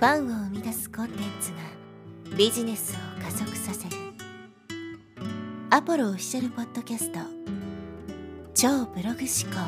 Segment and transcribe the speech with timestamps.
[0.00, 3.96] ファンを生み出すコンテンツがビジネスを加速させる
[5.68, 7.18] アポロオフィシャルポッドキャスト
[8.54, 9.60] 超ブログ思考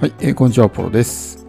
[0.00, 1.46] はい、えー、こんにちは、アポロです。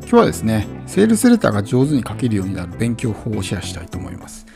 [0.00, 4.46] 今日はですね、セールスレターが上手に書けるようになる勉強法をシェアしたいと思います。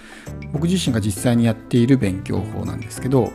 [0.52, 3.32] 僕自身が実際にやっている勉強法なんですけど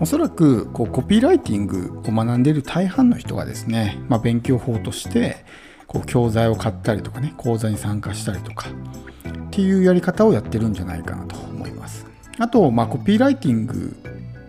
[0.00, 5.44] おそらくこうコピーライティングを学んでいる大半の人がですね、まあ、勉強法として
[5.86, 12.06] こう教材を買ったりとかね講座に参加したりとかっていうやり方をやってるんじゃないかなと思います。
[12.38, 13.94] あと、まあ、コピーライティング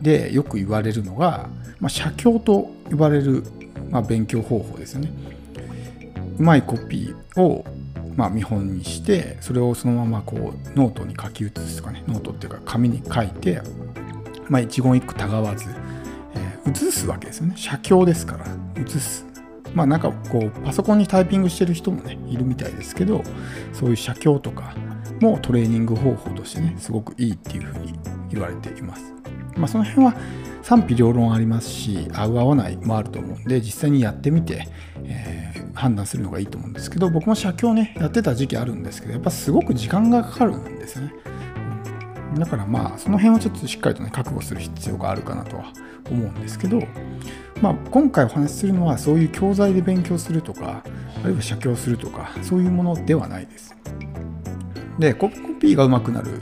[0.01, 3.43] でよく言われるのが、まあ、写経と呼ばれる、
[3.91, 5.11] まあ、勉強方法ですよね。
[6.39, 7.63] うまいコピーを
[8.15, 13.61] まあ、見本にしてそれをそのままこうノートに書き写すとかねノートっていうか紙に書いて、
[14.47, 15.69] まあ、一言一句たがわず、
[16.35, 17.53] えー、写すわけですよね。
[17.57, 18.45] 写経ですから
[18.83, 19.25] 写す。
[19.73, 23.21] まあなんかこうパソコンにタイピングしてる人もねいるみたいですけど
[23.73, 24.73] そういう写経とか
[25.19, 27.93] もトレーニング方法としてねすごくいいっていうふうに
[28.31, 29.13] 言われています。
[29.57, 30.15] まあその辺は
[30.65, 34.67] 賛否両論ありますし合う合わないもあると思うんで実際にやってみて、
[35.03, 41.13] えー、判断するのがいいと思うんですけど僕も写経ねやってた時期あるんですけどやっぱすごく時間がかかるんですよね、
[42.39, 45.71] だからまあその辺はちょっとしっかりとね覚悟する必要があるかなとは
[46.09, 46.81] 思うんですけど
[47.61, 50.83] まあ、今回お話しするのはそういう教材で勉強するとか
[51.23, 53.75] あるいは写経するとかそういうものではないです。
[54.99, 56.39] でコピーがうまくなる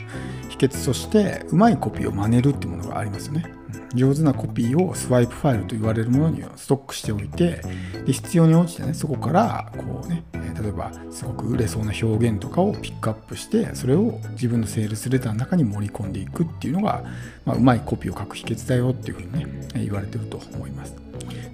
[0.49, 3.62] 秘訣としてうまいコピーを真似るってものがありますよね。
[3.93, 7.61] 上手なコピーをスワイプファイルと言われるものにストックしておいて
[8.05, 10.23] で必要に応じてねそこからこうね
[10.61, 17.03] 例えばすごく売れそうな表現とかをピックアップしてそれを自分のセールスレターの中に盛り込んでいくっていうのが、
[17.45, 20.95] まあ、うまいコピーを書く秘訣だよっていうふうにね言われてると思います。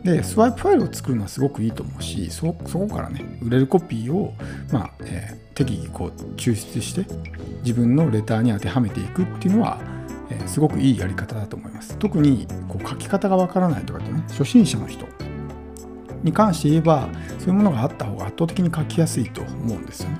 [0.04, 4.34] でスワイプファイルを作るのはすごくいいと思うしそこからね売れるコピーを、
[4.72, 7.06] まあえー、適宜こう抽出して
[7.64, 9.99] 自分のレターに当てはめていくっていうのは
[10.30, 11.98] えすごくいいやり方だと思います。
[11.98, 15.06] 特にこう書き方がわからないとかってね、初心者の人
[16.24, 17.10] に関して言えば、
[17.40, 20.20] そういうものがあった方が圧倒的に書きやすいと思うんですよね。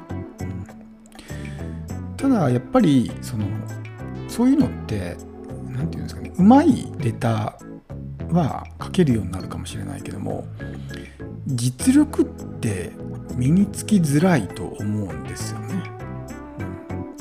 [2.18, 3.46] ただ、やっぱり、その、
[4.28, 5.16] そういうのって、
[5.68, 10.46] 何て言うんですかね、うまいレターは書けるようになるかもしれないけども、
[11.48, 12.26] 実力っ
[12.60, 12.92] て
[13.36, 15.84] 身につきづらいと思うんですよね。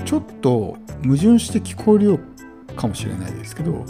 [0.04, 2.20] ちょっと矛盾して聞こえるよ
[2.78, 3.84] かもしれないですけど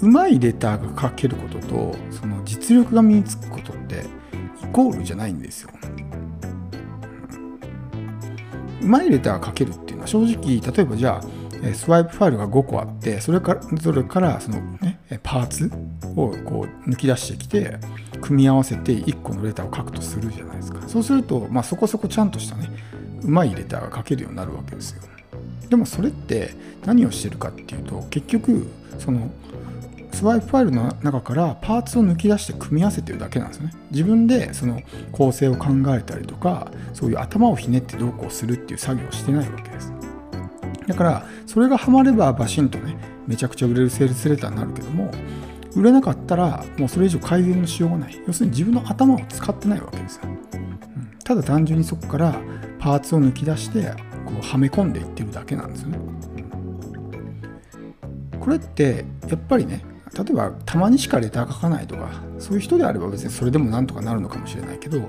[0.00, 4.04] うまいレターが書けることとその実力が身につくことって
[4.62, 5.70] イコールじゃないんですよ。
[8.82, 15.70] うまいレターが書けるっていうのは正直例えばじゃあスワイプファイルが5個あってそれからそれからその、ね、パーツ
[16.16, 17.78] をこう抜き出してきて
[18.20, 22.68] 組み合わせて1個のレターを書くとするじゃないですかそうすると、まあ、そこそこちゃんとしたね
[23.22, 25.02] うまいレターが書けるようになるわけですよ
[25.68, 26.50] でもそれって
[26.84, 28.66] 何をしてるかっていうと結局
[28.98, 29.30] その
[30.12, 33.72] スワイプファイルの中からパーツを抜き出して組み合わせてるだけなんですよね。
[33.90, 39.92] 自分でその構成を考えたりとかそういう頭をひねってどうこうするっていう作業をしてないわけです。
[40.86, 42.96] だからそれがハマればバシンとね
[43.26, 45.10] めちゃくちゃ売れるセールスレターになるけども
[45.74, 52.40] 売れなかったらもうそれ以上改善のしようがない要するに自分の頭を使ってないわけですよ、うん、ただ単純にそこから
[52.78, 53.92] パーツを抜き出して
[54.32, 55.98] こうはめ込んでいってるだけなんですね。
[58.40, 59.84] これってやっぱりね
[60.14, 65.08] 例えばたまにしかレター書かないとかそういう人であれば別にそれでもなんとかなるのかもしれないけどやっ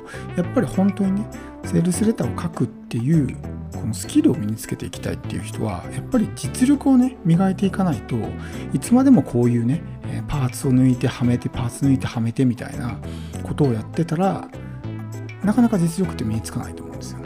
[0.53, 1.27] ぱり本当にね
[1.65, 3.35] セールスレターを書くっていう
[3.73, 8.15] このスキルを身につけていきたいっていう人はやっぱり実力をね磨いていかないと
[8.71, 9.81] いつまでもこういうね
[10.27, 12.97] パーツを抜いてはめてパーツ抜いてはめてみたいな
[13.41, 14.47] ことをやってたら
[15.43, 17.22] なかなか実力って身につかないと思うんですよ。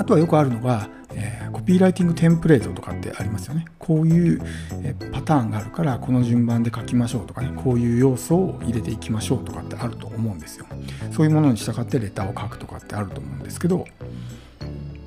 [0.00, 3.66] あとはよくあるのが、えー、コピーライティングテンプレートとかってありますよね。
[3.78, 4.40] こういう、
[4.82, 10.64] えパターンがあるからこの順番で書きましょうとかね、こういう要素を入れていきましょうとかってあると思うんですよ。
[11.12, 13.84] そういうものに従ってレターを書くとかってあると思うんですけど、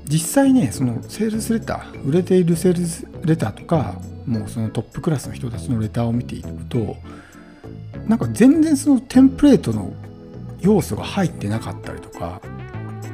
[0.06, 3.96] 実際ね、そのセールスレター、売れているセールスレターとか、
[4.28, 6.98] もうそのトップクラスの人たちのレターを見ていくと、
[8.08, 9.92] なんか全然そのテンプレートの
[10.62, 12.40] 要素が入ってなかったりとか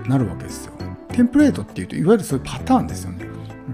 [0.09, 0.73] なるわけですよ。
[1.19, 3.25] テンプレートっていうといわゆるそういうパターンですよね。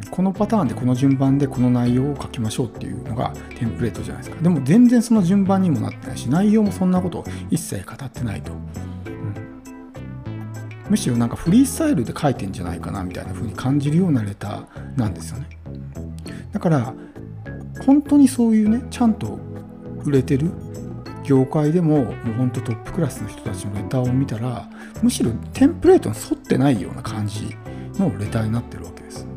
[0.10, 4.42] このパターンでこの順番でこの内容を書きましょうっていうのがテンプレートじゃないですか。
[4.42, 8.52] でも全然その順番にもなってないし内容もそんなことを一切語ってないと。
[8.52, 8.60] うん、
[10.90, 15.48] むしろなんかフリースタイルで書いてんじゃないかなみたいな風に感じるようなレターなんですよね。
[16.52, 16.96] だから
[17.86, 19.38] 本当にそういうねちゃんと
[20.04, 20.50] 売れてる
[21.26, 24.70] 業界でももう本当トップクラスの人たちのレターを見たら
[25.02, 27.56] むしろテンプレートに沿ってないような感じ
[28.00, 29.28] のレターになってるわけです。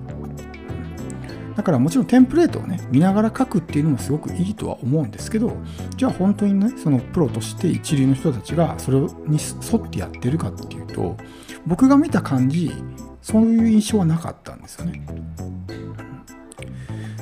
[1.57, 5.57] だからもちろんテンプレートをね見ながら書くっていうのもすごくいいとは思うんですけど
[5.97, 11.17] じゃあ本当にねそのプロとして一流の人たちがそれに沿ってやってるかっていうと
[11.67, 12.71] 僕が見た感じ
[13.23, 15.05] そういう印象はなかったんですよね。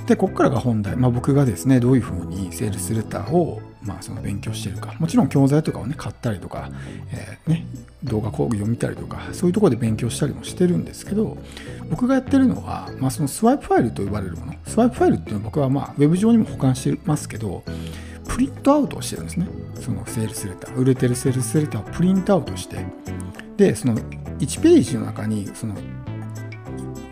[0.07, 6.71] でここからが本題、まあ、僕がですねどういうふうにセールスレターをまあ、その勉強してるかもちろん教材とかをね買ったりとか、
[7.13, 7.67] えー、ね、
[8.05, 11.37] 動画講義読みたりとかそういうところで勉強したりもしてるんですけど
[11.91, 14.55] 僕がやってるのは、まあ、そのスワイプファイルと呼ばれるもの。
[14.67, 17.63] スワイプファイルっていうのは僕はまあウェブ上にも保管してますけど
[18.29, 19.47] プリントアウトをしてるんですね。
[19.81, 20.75] そのセールスレター。
[20.75, 22.85] 売れてるセールスレターをプリントアウトして。
[23.57, 25.75] でその1ページの中にその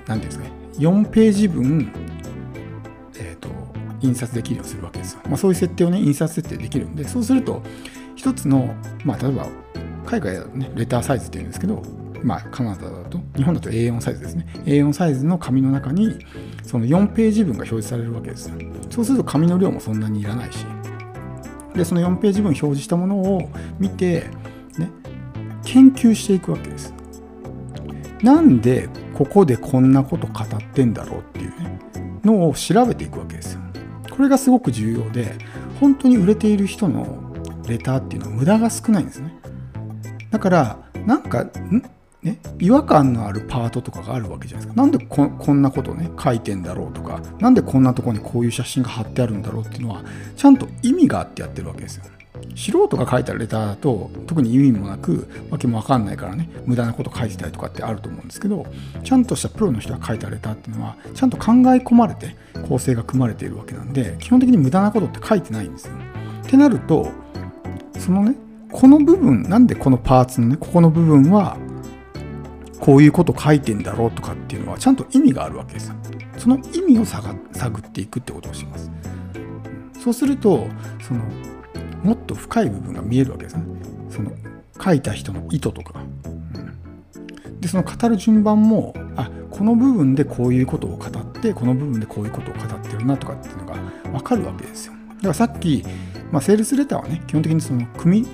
[0.07, 1.91] 何ていうんですかね4ページ分
[4.05, 5.21] 印刷できるようにするわけですよ。
[5.27, 7.63] まあ、そういう設定をね、印刷設定できるんで、そうすると、
[8.15, 8.75] 一つの、
[9.05, 9.49] まあ、例えば、
[10.07, 11.83] 海外だとね、レターサイズっていうんですけど、
[12.23, 14.47] まあ、カナダだと、日本だと A4 サイズですね。
[14.65, 16.17] A4 サイズの紙の中に、
[16.63, 18.57] その4ページ分が表示されるわけですよ。
[18.91, 20.65] そうすると紙の量もそんなにいらないし、
[21.75, 24.25] で、その4ページ分表示したものを見て、
[24.79, 24.91] ね、
[25.65, 26.95] 研究していくわけです。
[28.23, 31.79] なんでここでこんなこと語ってんだろうっていうね、
[32.25, 33.61] のを調べていくわけですよ。
[34.17, 35.35] これがすごく重要で
[35.81, 37.35] 本当に売れている人の
[37.67, 39.35] レターっていうのは無駄が少ないんですね
[40.31, 41.47] だからなんか
[42.25, 44.83] ね、違和感のあるパートとかがあるわけじゃないですか。
[44.83, 50.03] なんでここんなことね、書いてんだろうとか、なんでこんなとこにこういう写真が貼ってあるんだろうっていうのは、
[50.35, 52.11] ちゃんと意味があってやってるわけですよね。
[52.55, 58.67] 素人が書いたレターだと特に意味もなくわけもわかんないからね無駄なこと書いてたりとかってあると思うんですけど
[59.03, 62.37] ちゃんとしたプロの人が書いたレターっていうのはちゃんと考え込まれて
[62.69, 65.95] 構成が組まれているわけなんで基本的に無駄なことって書いてないんですよ。
[66.47, 67.11] ってなると
[67.99, 68.37] そのね
[68.71, 71.57] この部分なんでこのパーツのねここの部分は
[72.81, 75.95] こういうこと書いてんだろうとかっていうのはちゃんと意味があるわけですよ。
[76.37, 78.91] その意味を探っていくってことをします。
[79.99, 80.67] そうすると
[81.01, 81.21] その
[82.05, 83.65] もっと深い部分が見えるわけですね。
[84.11, 84.31] その
[84.83, 86.01] 書いた人の意図とか。
[86.25, 93.75] うん、でその語る順番もあこの部分でこういうことを語ってこの部分でこういうことを語ってるなとかっていうのが
[94.13, 94.93] 分かるわけですよ。
[95.17, 95.85] だからさっき、
[96.31, 98.29] まあ、セールスレターはね基本的にその組み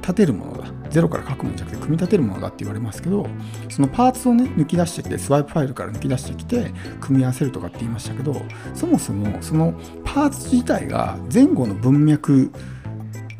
[0.00, 3.26] 立てるものだゼロから書くものじゃなくて組み立てるものだって言われますけど
[3.70, 8.36] そのパーツをね抜き出してきてスワイプファイルから抜き出してきて組み合わせるとかって言いましたけど
[8.74, 9.72] そもそもその
[10.04, 12.52] パーツ自体が前後の文脈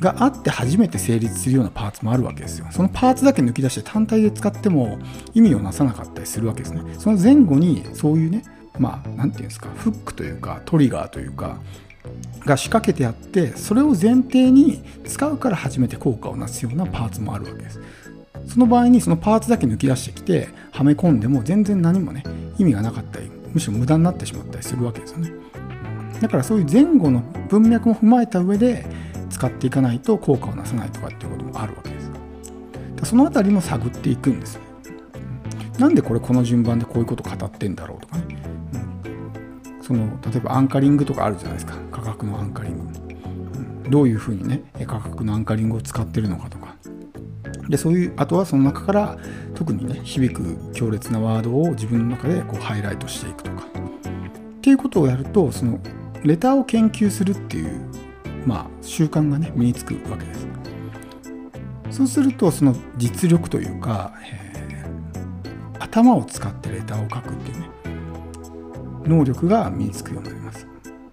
[0.05, 2.67] があって初めて成立するようなパーツもあるわけですよ。
[2.71, 4.99] そのパーツだけ抜き出して単体で使っても
[5.35, 6.83] 意味をなさなかったりするわけですね。
[6.99, 8.45] その前後にそういうね、
[8.79, 11.59] まあ、なんていうんですか、フックというか、トリガーというか、
[12.45, 17.81] が仕掛けてあって、それを前提に使うから初めて効果をなすようなパーツもあるわけです。
[18.47, 22.25] その場合にそのパーツだけ抜き出してきて、はめ込んでも全然何もね、
[22.59, 25.33] 意味がなかったり、むしろ無駄になってしまったりするわけですよね。
[26.21, 28.85] だからそういう前後の文脈も踏まえた上で、
[29.35, 32.11] 使っていかないと効果をなさないとかっていうこともあるわけです。
[33.03, 34.63] そのあたりも探っていくんですね
[35.79, 38.25] なんでこれこの順番でこういうこと語ってんだろうとかね。
[39.75, 42.83] うん、その例えばアンカリングとかあるじゃないですか価格のアンカリング。
[42.85, 46.77] うん、どういうふうにね価格のアンカリングを使ってるのかとか。
[47.69, 49.19] でそういうあとはその中から
[49.55, 55.81] 特にね響く強烈なワードを自分の中でこうハイライトしていくとかっていうことをやるとその
[56.23, 57.94] レターを研究するっていう
[58.47, 60.47] まあ、習慣がね身につくわけです。
[61.91, 67.71] そうするとその実力というか、えー、頭を使ってレターを書くっていうね
[69.07, 70.67] 能力が身につくようになります。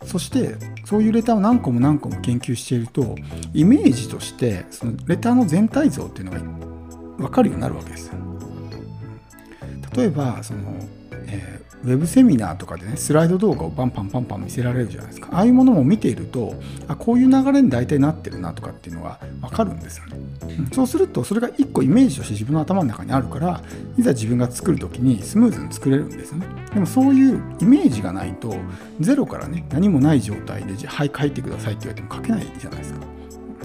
[0.06, 3.16] そしてそういうレターを何個も何個も研究していると
[3.54, 6.40] イメージとしてそのレターの全体像っていうのが
[7.18, 8.12] 分かるようになるわけです。
[9.96, 10.60] 例えばその、
[11.32, 15.30] えーウェブセミナーとかでね、スライド動画をパンパンパンパン見せられるじゃないですか。
[15.32, 16.54] ああいうものも見ていると、
[16.88, 20.18] あこういう流れに大体なってるなとかっていうのがわかるんですよね。
[20.60, 23.64] うん、そうすると、それが一個イメージとして自分の頭の中にあるから、
[23.98, 26.46] いざ自分が作るときにスムーズに作れるんですよね。
[26.72, 28.56] でもそういうイメージがないと、
[29.00, 33.00] ゼロからね、何もない状態で、はい、書いてくださいって言われても書けないじゃないですか。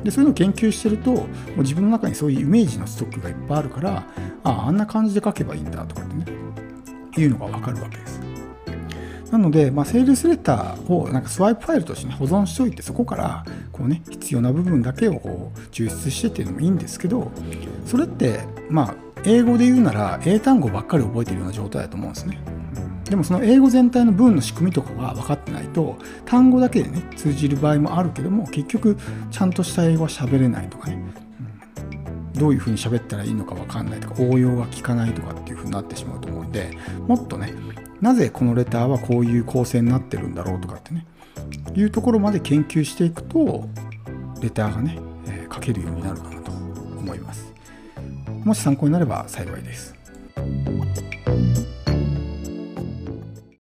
[0.03, 1.25] でそういうのを研究してるとも
[1.59, 4.05] う自分の中にそういうイメージのストックがいっぱいあるから
[4.45, 6.46] あああんな感じで書けばいいんだとかってね
[7.21, 8.21] いうのが分かるわけです。
[9.31, 17.31] なので、まあ、セールスレターをなんかスワイプファイルとして、ね、保存しておいて、そこからこう、ね、必要な部分だけをこう抽出してっていうのもいいんですけど、
[17.87, 18.95] それって、まあ、
[19.25, 22.41] 英語で言うなら英単語ばっかり覚えてるような状態だと思うんですね。
[23.05, 28.97] でもその英語全体の文の仕組みとかが分かってないと単語だけでね通じる場合もあるけども結局
[29.31, 30.99] ちゃんとした英語は喋れないとかね、
[32.35, 36.26] うん、どういうふうに喋ったらいいのか分かんないとか応用が効かないとかっていうふうになってしまうと
[36.57, 36.71] で
[37.07, 37.53] もっとね
[38.01, 41.07] なぜこのレターはこういう構成になってるんだろうとかってね
[41.75, 43.69] いうところまで研究していくと
[44.41, 47.53] レターがね、えー、書けるようになるかなと思います。
[48.45, 49.95] もし参考になれば幸いです。